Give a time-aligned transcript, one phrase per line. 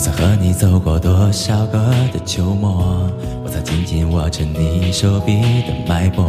[0.00, 1.78] 我曾和你走过多少个
[2.10, 3.06] 的秋末，
[3.44, 6.24] 我曾紧紧握着你手臂的脉搏，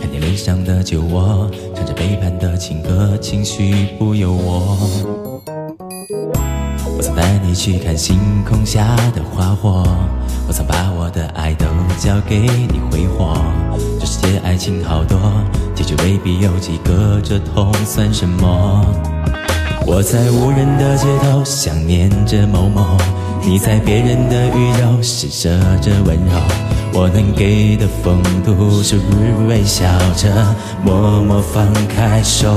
[0.00, 4.78] 看你脸上的酒窝，唱着背叛的情歌，情绪不由我。
[6.96, 9.84] 我曾带你去看星空下的花火，
[10.48, 11.66] 我曾把我的爱都
[11.98, 13.36] 交给你挥霍。
[14.00, 15.18] 这世界爱情好多，
[15.74, 18.82] 结局未必有几个，这痛算什么？
[19.86, 22.96] 我在无人的街头想念着某某，
[23.42, 25.50] 你在别人的宇宙施舍
[25.82, 26.32] 着温柔。
[26.94, 28.96] 我能给的风度是
[29.46, 29.84] 微笑
[30.16, 30.28] 着
[30.82, 32.50] 默默放开手。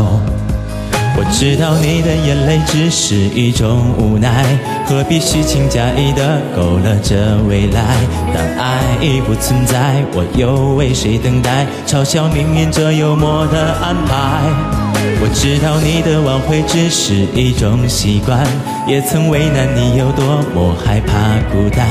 [1.20, 4.46] 我知道你的眼泪只是一种无奈，
[4.86, 7.98] 何必虚情假意的勾勒着未来？
[8.34, 11.68] 当爱已不存在，我又为谁等待？
[11.86, 14.87] 嘲笑命运这幽默的安排。
[15.20, 18.46] 我知道你的挽回只是一种习惯，
[18.88, 21.14] 也曾为难你有多么害怕
[21.52, 21.88] 孤单。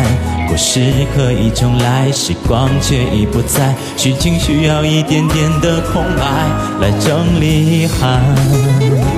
[0.48, 0.80] 故事
[1.14, 6.22] 可以重来，时光却已不再，剧情需要一点点的空白
[6.80, 9.16] 来整理遗憾。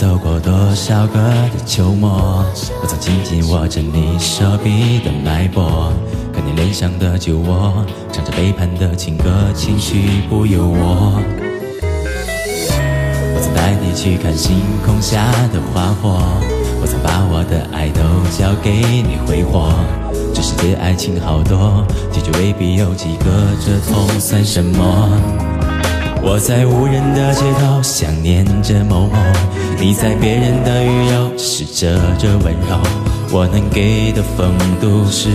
[0.00, 2.42] 走过多少个的秋末，
[2.82, 5.92] 我曾紧紧握着你手臂的脉搏，
[6.32, 11.20] 看你脸上的酒窝，唱着背叛的情歌，情绪不由我。
[13.34, 16.18] 我曾带你去看星空下的花火，
[16.80, 18.00] 我曾把我的爱都
[18.34, 19.70] 交给你挥霍。
[20.34, 23.26] 这世界爱情好多，结局未必有几个，
[23.62, 25.10] 这痛算什么？
[26.22, 29.16] 我在无人的街头想念着某某，
[29.80, 32.78] 你在别人的宇宙施舍着温柔。
[33.32, 35.30] 我能给的风度是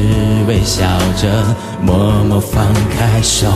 [0.48, 0.86] 微笑
[1.18, 1.44] 着
[1.82, 3.48] 默默放开手。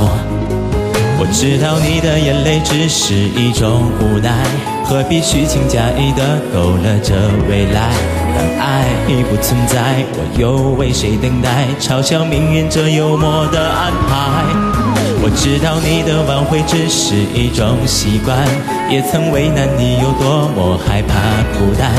[1.22, 4.34] 我知道你的眼泪只是一种无奈，
[4.84, 7.14] 何必虚情假意的勾勒着
[7.48, 7.92] 未来？
[8.36, 11.68] 当爱已不存在，我又为谁等待？
[11.80, 14.89] 嘲笑命运这幽默的安排。
[15.22, 18.38] 我知道你的挽回只是一种习惯，
[18.90, 21.14] 也曾为难你有多么害怕
[21.58, 21.92] 孤单。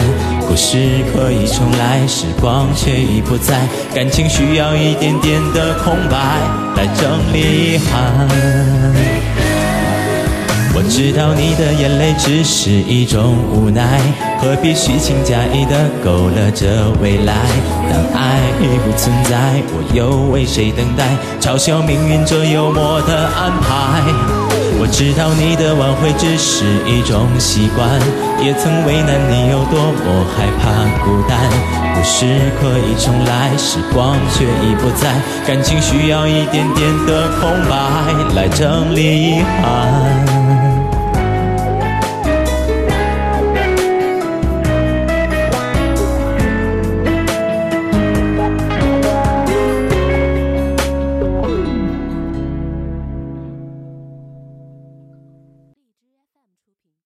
[0.49, 3.61] 故事可以重来，时光却已不在，
[3.95, 6.17] 感情需要一点点的空白
[6.77, 9.10] 来整理遗憾。
[10.91, 14.01] 知道你的眼泪只是一种无奈，
[14.41, 17.33] 何必虚情假意的勾勒着未来？
[17.89, 21.07] 当爱已不存在，我又为谁等待？
[21.41, 24.03] 嘲笑命运这幽默的安排。
[24.83, 27.89] 我知道你的挽回只是一种习惯，
[28.45, 31.39] 也曾为难你有多么害怕孤单。
[31.95, 32.27] 故事
[32.61, 35.15] 可以重来，时光却已不在，
[35.47, 40.40] 感情需要一点点的空白来整理遗憾。